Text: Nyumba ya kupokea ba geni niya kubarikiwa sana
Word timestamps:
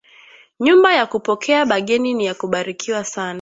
Nyumba 0.59 0.93
ya 0.93 1.05
kupokea 1.05 1.65
ba 1.65 1.81
geni 1.81 2.13
niya 2.13 2.33
kubarikiwa 2.35 3.03
sana 3.03 3.29